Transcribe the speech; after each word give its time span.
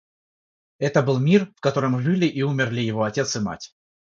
Это 0.79 1.03
был 1.03 1.19
мир, 1.19 1.53
в 1.55 1.61
котором 1.61 1.99
жили 2.01 2.25
и 2.25 2.41
умерли 2.41 2.81
его 2.81 3.03
отец 3.03 3.35
и 3.35 3.39
мать. 3.39 3.75